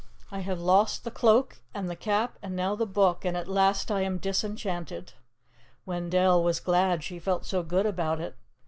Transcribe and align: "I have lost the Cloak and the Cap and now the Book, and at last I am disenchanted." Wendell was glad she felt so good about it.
"I 0.31 0.39
have 0.39 0.59
lost 0.59 1.03
the 1.03 1.11
Cloak 1.11 1.57
and 1.75 1.87
the 1.87 1.95
Cap 1.95 2.39
and 2.41 2.55
now 2.55 2.73
the 2.73 2.87
Book, 2.87 3.23
and 3.23 3.37
at 3.37 3.47
last 3.47 3.91
I 3.91 4.01
am 4.01 4.17
disenchanted." 4.17 5.13
Wendell 5.85 6.43
was 6.43 6.59
glad 6.59 7.03
she 7.03 7.19
felt 7.19 7.45
so 7.45 7.61
good 7.61 7.85
about 7.85 8.19
it. 8.19 8.35